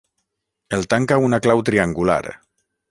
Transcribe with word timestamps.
El 0.77 0.87
tanca 0.93 1.21
una 1.29 1.41
clau 1.47 1.65
triangular. 1.71 2.21